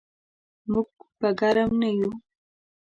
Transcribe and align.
موږ 0.71 0.89
به 1.19 1.29
ګرم 1.39 1.71
نه 1.81 1.89
یو. 1.97 2.11